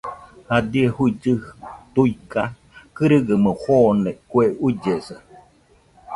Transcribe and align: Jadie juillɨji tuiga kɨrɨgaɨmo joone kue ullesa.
Jadie 0.49 0.87
juillɨji 0.95 1.31
tuiga 1.93 2.41
kɨrɨgaɨmo 2.95 3.51
joone 3.61 4.11
kue 4.29 4.45
ullesa. 4.65 5.15